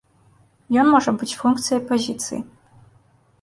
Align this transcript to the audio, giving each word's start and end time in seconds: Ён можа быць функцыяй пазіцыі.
Ён 0.83 0.87
можа 0.95 1.11
быць 1.19 1.37
функцыяй 1.41 1.81
пазіцыі. 1.93 2.41